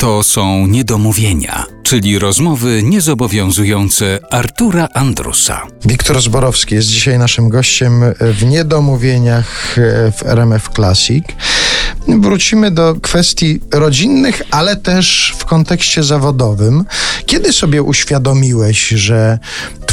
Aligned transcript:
To 0.00 0.22
są 0.22 0.66
niedomówienia, 0.66 1.64
czyli 1.82 2.18
rozmowy 2.18 2.82
niezobowiązujące 2.82 4.18
Artura 4.30 4.88
Andrusa. 4.94 5.66
Wiktor 5.84 6.22
Zborowski 6.22 6.74
jest 6.74 6.88
dzisiaj 6.88 7.18
naszym 7.18 7.48
gościem 7.48 8.02
w 8.20 8.44
Niedomówieniach 8.44 9.76
w 10.18 10.22
RMF 10.24 10.68
Classic. 10.74 11.24
Wrócimy 12.08 12.70
do 12.70 12.94
kwestii 13.02 13.60
rodzinnych, 13.72 14.42
ale 14.50 14.76
też 14.76 15.34
w 15.38 15.44
kontekście 15.44 16.02
zawodowym. 16.02 16.84
Kiedy 17.26 17.52
sobie 17.52 17.82
uświadomiłeś, 17.82 18.88
że 18.88 19.38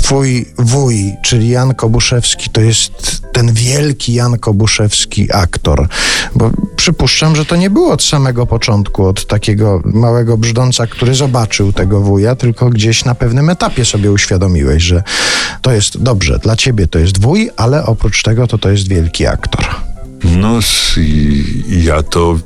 twój 0.07 0.45
wuj, 0.57 1.15
czyli 1.23 1.49
Jan 1.49 1.75
Kobuszewski, 1.75 2.49
to 2.49 2.61
jest 2.61 3.21
ten 3.33 3.53
wielki 3.53 4.13
Jan 4.13 4.39
Kobuszewski 4.39 5.33
aktor? 5.33 5.87
Bo 6.35 6.51
przypuszczam, 6.75 7.35
że 7.35 7.45
to 7.45 7.55
nie 7.55 7.69
było 7.69 7.91
od 7.91 8.03
samego 8.03 8.45
początku, 8.45 9.05
od 9.05 9.27
takiego 9.27 9.81
małego 9.85 10.37
brzdąca, 10.37 10.87
który 10.87 11.15
zobaczył 11.15 11.73
tego 11.73 12.01
wuja, 12.01 12.35
tylko 12.35 12.69
gdzieś 12.69 13.05
na 13.05 13.15
pewnym 13.15 13.49
etapie 13.49 13.85
sobie 13.85 14.11
uświadomiłeś, 14.11 14.83
że 14.83 15.03
to 15.61 15.71
jest 15.71 16.03
dobrze, 16.03 16.39
dla 16.39 16.55
ciebie 16.55 16.87
to 16.87 16.99
jest 16.99 17.21
wuj, 17.21 17.49
ale 17.57 17.85
oprócz 17.85 18.23
tego 18.23 18.47
to 18.47 18.57
to 18.57 18.69
jest 18.69 18.87
wielki 18.87 19.25
aktor. 19.25 19.65
No 20.23 20.59
ja 21.67 22.03
to 22.03 22.39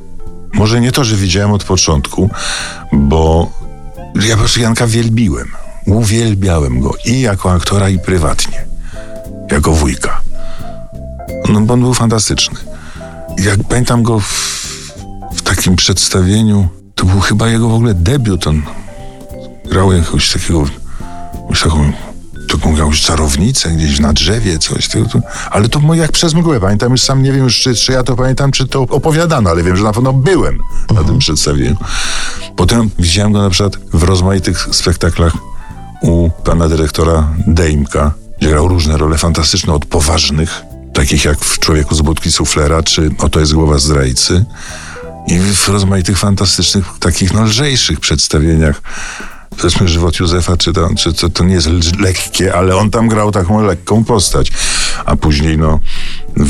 może 0.54 0.82
nie 0.82 0.92
to, 0.92 1.04
że 1.04 1.16
widziałem 1.16 1.52
od 1.52 1.64
początku, 1.64 2.30
bo 2.94 3.52
ja 4.16 4.32
po 4.32 4.40
prostu 4.40 4.60
Janka 4.60 4.88
wielbiłem. 4.88 5.61
Uwielbiałem 5.86 6.80
go 6.80 6.94
i 7.06 7.22
jako 7.22 7.52
aktora, 7.52 7.90
i 7.90 8.00
prywatnie. 8.00 8.66
Jako 9.52 9.72
wujka. 9.72 10.22
No 11.50 11.62
bo 11.62 11.74
on 11.74 11.82
był 11.82 11.94
fantastyczny. 11.94 12.60
Jak 13.38 13.64
pamiętam 13.70 14.04
go 14.04 14.20
w, 14.20 14.26
w 15.36 15.42
takim 15.42 15.76
przedstawieniu, 15.76 16.68
to 16.96 17.06
był 17.06 17.20
chyba 17.20 17.50
jego 17.50 17.70
w 17.70 17.74
ogóle 17.74 17.94
debiut. 17.94 18.48
On 18.48 18.64
grał 19.66 19.94
jakiegoś 19.94 20.34
takiego, 20.34 20.66
jakąś 21.42 21.62
taką 21.62 21.92
taką 22.52 22.76
jakąś 22.76 23.02
czarownicę 23.02 23.70
gdzieś 23.70 24.00
na 24.00 24.14
drzewie, 24.14 24.60
coś. 24.60 24.88
To, 24.88 25.06
to, 25.06 25.20
ale 25.52 25.70
to 25.70 25.94
jak 25.94 26.12
przez 26.12 26.34
mgłę. 26.34 26.60
Pamiętam 26.60 26.92
już 26.92 27.02
sam, 27.02 27.24
nie 27.24 27.32
wiem 27.32 27.44
już, 27.44 27.60
czy, 27.60 27.76
czy 27.76 27.92
ja 27.92 28.04
to 28.04 28.16
pamiętam, 28.16 28.52
czy 28.52 28.68
to 28.68 28.82
opowiadano, 28.82 29.50
ale 29.50 29.64
wiem, 29.64 29.78
że 29.78 29.84
na 29.84 29.94
pewno 29.94 30.14
byłem 30.14 30.58
na 30.82 30.88
tym 30.88 30.98
mhm. 30.98 31.20
przedstawieniu. 31.20 31.76
Potem 32.56 32.90
widziałem 33.00 33.32
go 33.32 33.42
na 33.42 33.50
przykład 33.50 33.78
w 33.94 34.04
rozmaitych 34.04 34.68
spektaklach 34.72 35.34
u 36.02 36.30
pana 36.30 36.70
dyrektora 36.70 37.28
Dejmka, 37.48 38.14
gdzie 38.40 38.50
grał 38.50 38.68
różne 38.68 38.98
role 38.98 39.18
fantastyczne, 39.18 39.74
od 39.74 39.86
poważnych, 39.86 40.62
takich 40.94 41.26
jak 41.26 41.40
w 41.40 41.60
Człowieku 41.60 41.96
z 41.96 42.02
budki 42.02 42.32
suflera, 42.32 42.84
czy 42.84 43.10
Oto 43.20 43.40
jest 43.40 43.54
głowa 43.54 43.78
zdrajcy, 43.78 44.46
i 45.28 45.40
w 45.40 45.68
rozmaitych 45.68 46.18
fantastycznych, 46.18 46.86
takich 47.00 47.34
no, 47.34 47.44
lżejszych 47.44 48.00
przedstawieniach 48.00 48.82
powiedzmy 49.58 49.88
żywot 49.88 50.20
Józefa, 50.20 50.58
czy, 50.58 50.74
to, 50.74 50.90
czy 50.98 51.14
to, 51.14 51.30
to 51.30 51.44
nie 51.44 51.54
jest 51.54 52.00
lekkie, 52.00 52.56
ale 52.56 52.76
on 52.76 52.92
tam 52.92 53.08
grał 53.08 53.32
taką 53.32 53.64
lekką 53.64 54.04
postać. 54.04 54.52
A 55.06 55.16
później, 55.16 55.58
no, 55.58 55.80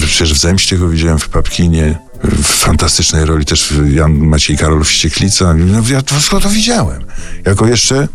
przecież 0.05 0.33
w 0.33 0.38
Zemście 0.38 0.77
go 0.77 0.89
widziałem 0.89 1.19
w 1.19 1.29
Papkinie, 1.29 1.99
w 2.23 2.47
fantastycznej 2.47 3.25
roli 3.25 3.45
też 3.45 3.73
Jan 3.89 4.17
Maciej 4.17 4.57
Karol 4.57 4.83
Wścieklica. 4.83 5.53
No, 5.53 5.81
ja 5.89 6.02
wszystko 6.05 6.39
to 6.39 6.49
widziałem. 6.49 7.05
Jako 7.45 7.67
jeszcze 7.67 8.07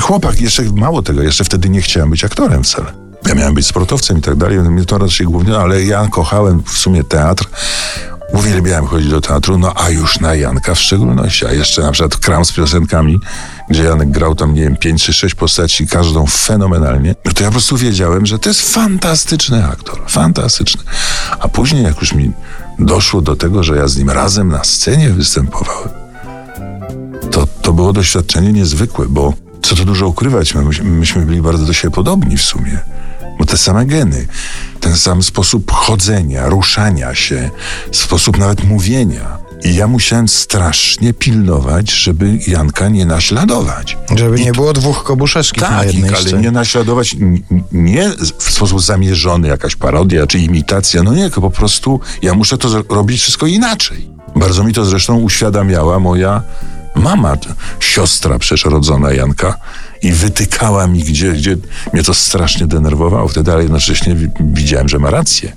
chłopak, 0.00 0.40
jeszcze 0.40 0.62
mało 0.62 1.02
tego, 1.02 1.22
jeszcze 1.22 1.44
wtedy 1.44 1.68
nie 1.68 1.82
chciałem 1.82 2.10
być 2.10 2.24
aktorem 2.24 2.64
wcale. 2.64 2.92
Ja 3.26 3.34
miałem 3.34 3.54
być 3.54 3.66
sportowcem 3.66 4.18
i 4.18 4.20
tak 4.20 4.36
dalej, 4.36 4.58
mnie 4.58 4.84
to 4.84 4.98
raczej 4.98 5.26
głównie, 5.26 5.56
ale 5.56 5.84
ja 5.84 6.08
kochałem 6.08 6.62
w 6.62 6.78
sumie 6.78 7.04
teatr. 7.04 7.44
Uwielbiałem 8.32 8.86
chodzić 8.86 9.10
do 9.10 9.20
teatru, 9.20 9.58
no 9.58 9.72
a 9.76 9.90
już 9.90 10.20
na 10.20 10.34
Janka 10.34 10.74
w 10.74 10.80
szczególności, 10.80 11.46
a 11.46 11.52
jeszcze 11.52 11.82
na 11.82 11.92
przykład 11.92 12.16
kram 12.16 12.44
z 12.44 12.52
piosenkami, 12.52 13.18
gdzie 13.70 13.82
Janek 13.82 14.10
grał 14.10 14.34
tam, 14.34 14.54
nie 14.54 14.62
wiem, 14.62 14.76
pięć 14.76 15.04
czy 15.04 15.12
sześć 15.12 15.34
postaci, 15.34 15.86
każdą 15.86 16.26
fenomenalnie, 16.26 17.14
no 17.24 17.32
to 17.32 17.42
ja 17.42 17.48
po 17.48 17.52
prostu 17.52 17.76
wiedziałem, 17.76 18.26
że 18.26 18.38
to 18.38 18.48
jest 18.48 18.74
fantastyczny 18.74 19.66
aktor, 19.66 20.02
fantastyczny. 20.08 20.82
A 21.40 21.48
później, 21.48 21.82
jak 21.82 22.00
już 22.00 22.12
mi 22.12 22.32
doszło 22.78 23.20
do 23.20 23.36
tego, 23.36 23.62
że 23.62 23.76
ja 23.76 23.88
z 23.88 23.96
nim 23.96 24.10
razem 24.10 24.48
na 24.48 24.64
scenie 24.64 25.10
występowałem, 25.10 25.88
to, 27.30 27.46
to 27.62 27.72
było 27.72 27.92
doświadczenie 27.92 28.52
niezwykłe, 28.52 29.06
bo 29.08 29.34
co 29.72 29.76
tu 29.76 29.84
dużo 29.84 30.08
ukrywać, 30.08 30.54
my, 30.54 30.62
myśmy 30.84 31.26
byli 31.26 31.42
bardzo 31.42 31.66
do 31.66 31.72
siebie 31.72 31.94
podobni 31.94 32.36
w 32.36 32.42
sumie 32.42 32.78
bo 33.38 33.46
te 33.46 33.56
same 33.56 33.86
geny, 33.86 34.26
ten 34.80 34.96
sam 34.96 35.22
sposób 35.22 35.72
chodzenia, 35.72 36.48
ruszania 36.48 37.14
się, 37.14 37.50
sposób 37.92 38.38
nawet 38.38 38.64
mówienia. 38.64 39.38
I 39.64 39.74
ja 39.74 39.86
musiałem 39.86 40.28
strasznie 40.28 41.14
pilnować, 41.14 41.90
żeby 41.90 42.38
Janka 42.46 42.88
nie 42.88 43.06
naśladować. 43.06 43.98
Żeby 44.16 44.40
I 44.40 44.44
nie 44.44 44.52
było 44.52 44.72
dwóch 44.72 45.04
Kobuszewskich 45.04 45.62
tak, 45.62 45.72
na 45.72 45.84
jednej 45.84 46.10
ale 46.10 46.20
scenie. 46.20 46.42
nie 46.42 46.50
naśladować 46.50 47.16
nie 47.72 48.10
w 48.38 48.52
sposób 48.52 48.82
zamierzony, 48.82 49.48
jakaś 49.48 49.76
parodia 49.76 50.26
czy 50.26 50.38
imitacja, 50.38 51.02
no 51.02 51.14
nie, 51.14 51.22
tylko 51.22 51.40
po 51.40 51.50
prostu 51.50 52.00
ja 52.22 52.34
muszę 52.34 52.58
to 52.58 52.82
robić 52.88 53.20
wszystko 53.20 53.46
inaczej. 53.46 54.08
Bardzo 54.36 54.64
mi 54.64 54.72
to 54.72 54.84
zresztą 54.84 55.18
uświadamiała 55.18 55.98
moja 55.98 56.42
mama, 56.94 57.36
siostra 57.80 58.38
przeszrodzona 58.38 59.12
Janka 59.12 59.58
i 60.02 60.12
wytykała 60.12 60.86
mi, 60.86 61.04
gdzie, 61.04 61.32
gdzie 61.32 61.56
mnie 61.92 62.02
to 62.02 62.14
strasznie 62.14 62.66
denerwowało. 62.66 63.28
Wtedy, 63.28 63.52
ale 63.52 63.62
jednocześnie 63.62 64.16
widziałem, 64.40 64.88
że 64.88 64.98
ma 64.98 65.10
rację 65.10 65.52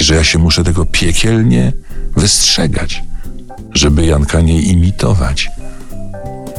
i 0.00 0.04
że 0.04 0.14
ja 0.14 0.24
się 0.24 0.38
muszę 0.38 0.64
tego 0.64 0.84
piekielnie 0.86 1.72
wystrzegać, 2.16 3.02
żeby 3.74 4.06
Janka 4.06 4.40
nie 4.40 4.62
imitować. 4.62 5.50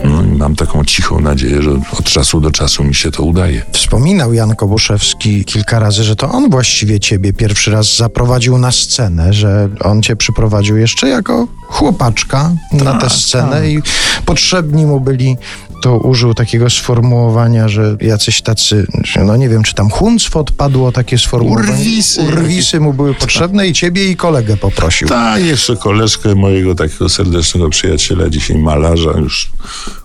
No 0.09 0.23
i 0.23 0.37
mam 0.37 0.55
taką 0.55 0.85
cichą 0.85 1.19
nadzieję, 1.19 1.61
że 1.61 1.71
od 1.71 2.05
czasu 2.05 2.41
do 2.41 2.51
czasu 2.51 2.83
mi 2.83 2.95
się 2.95 3.11
to 3.11 3.23
udaje. 3.23 3.65
Wspominał 3.71 4.33
Jan 4.33 4.55
Kobuszewski 4.55 5.45
kilka 5.45 5.79
razy, 5.79 6.03
że 6.03 6.15
to 6.15 6.29
on 6.29 6.49
właściwie 6.49 6.99
ciebie 6.99 7.33
pierwszy 7.33 7.71
raz 7.71 7.95
zaprowadził 7.95 8.57
na 8.57 8.71
scenę, 8.71 9.33
że 9.33 9.69
on 9.83 10.01
cię 10.01 10.15
przyprowadził 10.15 10.77
jeszcze 10.77 11.07
jako 11.07 11.47
chłopaczka 11.67 12.51
na 12.71 12.93
tę 12.93 12.99
tak, 12.99 13.11
scenę 13.11 13.51
tak. 13.51 13.65
i 13.65 13.81
potrzebni 14.25 14.85
mu 14.85 14.99
byli 14.99 15.37
to 15.81 15.97
użył 15.97 16.33
takiego 16.33 16.69
sformułowania, 16.69 17.67
że 17.67 17.97
jacyś 18.01 18.41
tacy, 18.41 18.87
no 19.25 19.37
nie 19.37 19.49
wiem, 19.49 19.63
czy 19.63 19.73
tam 19.73 19.89
hunctwo 19.89 20.39
odpadło 20.39 20.91
takie 20.91 21.17
sformułowanie. 21.17 21.69
Urwisy. 21.69 22.21
Urwisy 22.21 22.79
mu 22.79 22.93
były 22.93 23.13
potrzebne 23.13 23.67
i 23.67 23.73
ciebie 23.73 24.05
i 24.11 24.15
kolegę 24.15 24.57
poprosił. 24.57 25.07
Tak, 25.07 25.45
jeszcze 25.45 25.75
koleżkę 25.75 26.35
mojego 26.35 26.75
takiego 26.75 27.09
serdecznego 27.09 27.69
przyjaciela, 27.69 28.29
dzisiaj 28.29 28.57
malarza, 28.57 29.11
już 29.19 29.51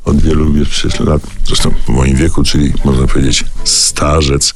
od 0.05 0.21
wielu 0.23 0.53
lat, 1.01 1.23
zresztą 1.47 1.71
w 1.87 1.89
moim 1.89 2.17
wieku, 2.17 2.43
czyli 2.43 2.73
można 2.85 3.07
powiedzieć 3.07 3.45
starzec. 3.65 4.55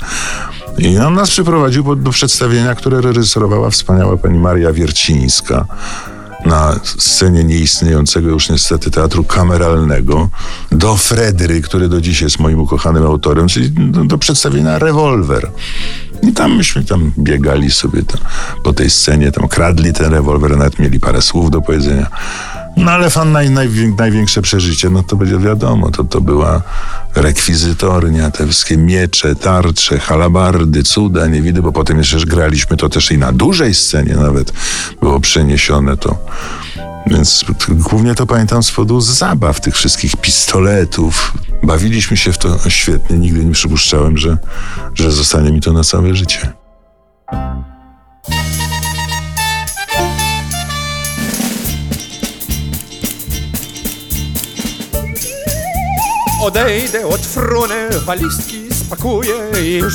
I 0.78 0.98
on 0.98 1.14
nas 1.14 1.31
przyprowadził 1.31 1.96
do 1.96 2.10
przedstawienia, 2.10 2.75
które 2.75 3.00
reżyserowała 3.00 3.70
wspaniała 3.70 4.16
pani 4.16 4.38
Maria 4.38 4.72
Wiercińska 4.72 5.66
na 6.47 6.81
scenie 6.99 7.44
nieistniejącego 7.44 8.28
już 8.28 8.49
niestety 8.49 8.91
teatru 8.91 9.25
kameralnego 9.25 10.28
do 10.72 10.97
Fredry, 10.97 11.60
który 11.60 11.88
do 11.88 12.00
dziś 12.00 12.21
jest 12.21 12.38
moim 12.38 12.60
ukochanym 12.60 13.06
autorem, 13.06 13.49
czyli 13.49 13.71
do, 13.71 14.05
do 14.05 14.19
przedstawienia 14.19 14.78
Rewolwer. 14.78 15.50
I 16.22 16.32
tam 16.32 16.56
myśmy 16.56 16.84
tam 16.84 17.12
biegali 17.19 17.71
sobie 17.71 18.03
tam, 18.03 18.21
po 18.65 18.72
tej 18.72 18.91
scenie, 18.91 19.32
tam 19.32 19.49
kradli 19.49 19.93
ten 19.93 20.12
rewolwer, 20.12 20.56
nawet 20.56 20.78
mieli 20.78 21.00
parę 21.00 21.22
słów 21.22 21.50
do 21.50 21.60
powiedzenia. 21.60 22.06
No 22.76 22.90
ale 22.90 23.10
fan 23.10 23.32
naj, 23.32 23.50
naj, 23.50 23.68
największe 23.98 24.42
przeżycie, 24.42 24.90
no 24.90 25.02
to 25.02 25.16
będzie 25.16 25.38
wiadomo, 25.38 25.90
to, 25.90 26.04
to 26.04 26.20
była 26.20 26.62
rekwizytornia, 27.14 28.30
te 28.30 28.46
wszystkie 28.46 28.76
miecze, 28.76 29.34
tarcze, 29.34 29.98
halabardy, 29.98 30.82
cuda, 30.82 31.26
nie 31.26 31.42
widzę, 31.42 31.62
bo 31.62 31.72
potem 31.72 31.98
jeszcze 31.98 32.18
graliśmy 32.18 32.76
to 32.76 32.88
też 32.88 33.10
i 33.10 33.18
na 33.18 33.32
dużej 33.32 33.74
scenie 33.74 34.14
nawet 34.14 34.52
było 35.00 35.20
przeniesione 35.20 35.96
to. 35.96 36.18
Więc 37.06 37.44
głównie 37.68 38.14
to 38.14 38.26
pamiętam 38.26 38.62
z 38.62 38.70
powodu 38.70 39.00
zabaw, 39.00 39.60
tych 39.60 39.75
wszystkich 39.75 40.16
pistoletów. 40.16 41.32
Bawiliśmy 41.62 42.16
się 42.16 42.32
w 42.32 42.38
to 42.38 42.70
świetnie, 42.70 43.19
nigdy 43.19 43.44
nie 43.44 43.52
przypuszczałem, 43.52 44.19
że, 44.19 44.38
że 44.94 45.12
zostanie 45.12 45.52
mi 45.52 45.60
to 45.60 45.72
na 45.72 45.84
całe 45.84 46.14
życie. 46.14 46.63
Odejdę 56.44 57.06
od 57.06 57.20
fruny, 57.20 57.88
walizki 58.05 58.75
spakuję 58.75 59.35
i 59.64 59.73
już. 59.73 59.94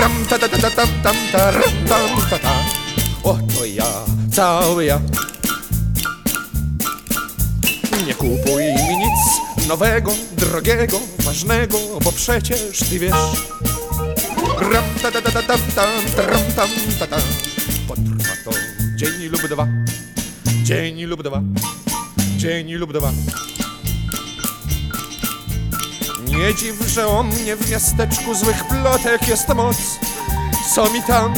Ram 0.00 0.26
ta 0.30 0.38
ta 0.38 0.48
ta 0.48 0.58
ta 0.58 0.70
tam 0.70 0.88
tam 1.02 1.16
ta 1.32 1.50
ram 1.50 1.72
tam 1.88 2.08
ta 2.30 2.38
ta. 2.38 2.52
Oto 3.22 3.64
ja, 3.64 3.84
cały 4.32 4.84
ja. 4.84 5.00
Nie 8.06 8.14
kupuj 8.14 8.64
mi 8.64 8.96
nic 8.96 9.20
nowego, 9.68 10.12
drogiego, 10.36 11.00
ważnego, 11.18 11.78
bo 12.04 12.12
przecież 12.12 12.78
ty 12.90 12.98
wiesz. 12.98 13.12
Ram 14.72 14.84
ta 15.02 15.10
ta 15.10 15.22
ta 15.22 15.30
ta 15.30 15.42
tam 15.42 15.60
tam 15.74 15.90
ta 16.16 16.22
ram 16.26 16.42
tam 16.56 16.68
ta 16.98 17.06
ta. 17.06 17.16
Potrwa 17.88 18.34
to 18.44 18.50
dzień 18.96 19.28
lub 19.28 19.48
dwa, 19.48 19.68
dzień 20.62 21.04
lub 21.04 21.22
dwa. 21.22 21.42
Dzień 22.36 22.74
lub 22.74 22.92
dwa. 22.92 23.12
Nie 26.28 26.54
dziw, 26.54 26.88
że 26.88 27.06
o 27.06 27.22
mnie 27.22 27.56
w 27.56 27.70
miasteczku 27.70 28.34
złych 28.34 28.64
plotek 28.68 29.28
jest 29.28 29.48
moc. 29.48 29.76
Co 30.74 30.90
mi 30.90 31.02
tam? 31.02 31.34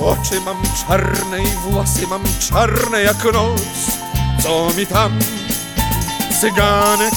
Oczy 0.00 0.40
mam 0.40 0.56
czarne 0.86 1.42
i 1.42 1.46
włosy 1.46 2.06
mam 2.06 2.22
czarne 2.48 3.00
jak 3.02 3.24
noc. 3.24 3.62
Co 4.42 4.68
mi 4.76 4.86
tam? 4.86 5.18
Cyganek, 6.40 7.14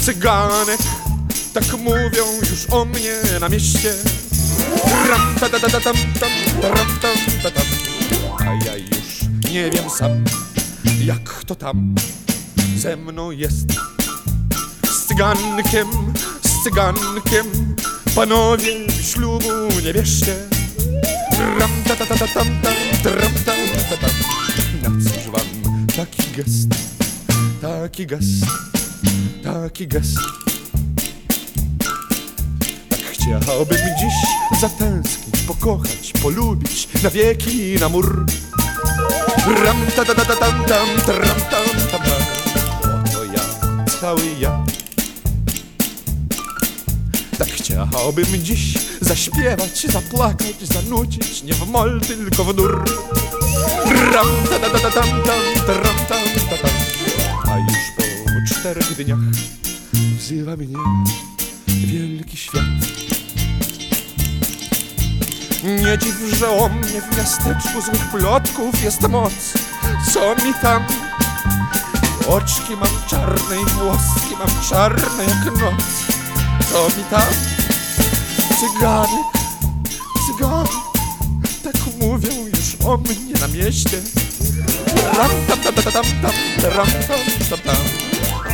cyganek, 0.00 0.80
tak 1.54 1.64
mówią 1.78 2.24
już 2.50 2.70
o 2.70 2.84
mnie 2.84 3.40
na 3.40 3.48
mieście. 3.48 3.94
Tram, 5.06 5.34
ta, 5.40 5.48
ta, 5.48 5.60
ta, 5.60 5.68
ta, 5.68 5.80
tam, 5.80 5.94
tam, 6.20 6.30
tram, 6.60 6.98
tam, 7.02 7.16
ta, 7.42 7.50
tam. 7.50 7.64
A 8.38 8.64
ja 8.64 8.76
już 8.76 9.20
nie 9.50 9.70
wiem 9.70 9.90
sam, 9.90 10.24
jak 11.04 11.44
to 11.46 11.54
tam 11.54 11.94
ze 12.76 12.96
mną 12.96 13.30
jest. 13.30 13.66
Cygankiem, 15.14 15.88
z 16.42 16.64
cygankiem, 16.64 17.76
panowie 18.14 18.72
ślubu 19.02 19.48
nie 19.84 19.94
bierzcie. 19.94 20.36
Tram, 21.30 21.70
ta, 21.88 21.96
ta, 21.96 22.06
ta, 22.06 22.16
ta, 22.18 22.26
tam, 22.26 22.46
tam, 22.62 22.74
tram, 23.02 23.32
tam, 23.44 23.56
ta, 23.90 23.96
tam. 23.96 24.10
Na 24.82 24.88
cóż 25.04 25.30
wam 25.32 25.86
taki 25.96 26.22
gest, 26.36 26.68
taki 27.62 28.06
gest, 28.06 28.26
taki 29.44 29.88
gest. 29.88 30.16
Tak 32.90 33.00
chciałbym 33.12 33.78
dziś 33.78 34.14
zatęsknić, 34.60 35.40
pokochać, 35.46 36.12
polubić 36.22 36.88
na 37.02 37.10
wieki 37.10 37.76
na 37.80 37.88
mur. 37.88 38.26
Ram, 39.64 39.86
ta, 39.96 40.04
ta, 40.04 40.14
ta, 40.14 40.24
ta, 40.24 40.36
tam, 40.36 40.64
tam, 40.64 40.86
tram, 41.06 41.40
tam, 41.50 41.66
tam, 41.90 42.00
tam. 42.00 42.22
Oto 43.04 43.24
ja, 43.24 43.40
cały 44.00 44.22
ja. 44.40 44.63
Tak 47.44 47.52
chciałbym 47.52 48.26
dziś 48.44 48.74
zaśpiewać, 49.00 49.86
zapłakać, 49.92 50.56
zanucić, 50.62 51.42
nie 51.42 51.54
w 51.54 51.68
mol, 51.68 52.00
tylko 52.00 52.44
w 52.44 52.54
dur. 52.54 52.84
Ram, 54.12 54.26
ta, 54.50 54.58
ta, 54.58 54.70
ta, 54.70 54.78
ta, 54.78 54.90
tam, 54.90 55.08
tam, 55.22 55.40
tam, 56.08 56.24
ta, 56.50 56.56
tam. 56.58 56.70
A 57.52 57.58
już 57.58 57.78
po 57.96 58.54
czterech 58.54 58.96
dniach 58.96 59.18
wzywa 60.18 60.56
mnie 60.56 60.76
wielki 61.68 62.36
świat. 62.36 62.62
Nie 65.64 65.98
dziw, 65.98 66.38
że 66.38 66.50
o 66.50 66.68
mnie 66.68 67.02
w 67.02 67.16
miasteczku 67.16 67.80
złych 67.82 68.10
plotków 68.10 68.82
jest 68.84 69.08
moc. 69.08 69.32
Co 70.12 70.34
mi 70.44 70.54
tam? 70.62 70.84
Oczki 72.28 72.76
mam 72.76 73.08
czarne 73.08 73.62
i 73.62 73.64
włoski 73.64 74.36
mam 74.38 74.62
czarne 74.68 75.24
jak 75.24 75.44
noc. 75.44 76.23
Co 76.72 76.88
mi 76.88 77.04
tam? 77.10 77.28
Cyganek, 78.60 79.26
cyganek, 80.26 80.70
tak 81.62 81.74
mówią 82.00 82.46
już 82.46 82.86
o 82.86 82.96
mnie 82.96 83.34
na 83.40 83.48
mieście. 83.48 84.02
Ram 85.18 85.30
tam 85.48 85.58
tam 85.58 85.74
tam 85.74 85.92
tam 85.92 86.04
tam 86.22 86.32
ram 86.76 86.86
tam 86.86 87.48
tam 87.50 87.58
tam. 87.58 87.76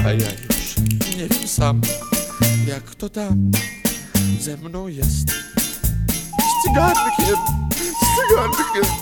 A 0.06 0.08
ja 0.12 0.30
już 0.30 0.76
nie 1.16 1.28
wiem 1.28 1.48
sam, 1.48 1.80
jak 2.66 2.94
to 2.94 3.08
tam 3.08 3.50
ze 4.40 4.56
mną 4.56 4.88
jest. 4.88 5.30
Z 6.38 6.62
cygankiem, 6.64 7.36
z 7.80 8.00
cygankiem, 8.16 8.92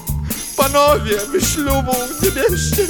panowie, 0.57 1.17
wy 1.33 1.41
ślubu 1.41 1.93
nie 2.23 2.31
bierzcie. 2.31 2.87